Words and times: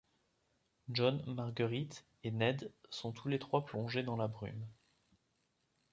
John, 0.89 1.21
Marguerite 1.27 2.07
et 2.23 2.31
Ned 2.31 2.73
sont 2.89 3.11
tous 3.11 3.27
les 3.27 3.37
trois 3.37 3.63
plongés 3.65 4.01
dans 4.01 4.15
la 4.15 4.27
brume. 4.27 4.65